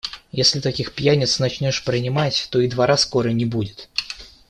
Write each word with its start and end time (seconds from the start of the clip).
Если 0.31 0.61
таких 0.61 0.93
пьяниц 0.95 1.37
начнешь 1.37 1.83
принимать, 1.85 2.47
то 2.49 2.59
и 2.59 2.67
двора 2.67 2.97
скоро 2.97 3.29
не 3.29 3.45
будет. 3.45 3.87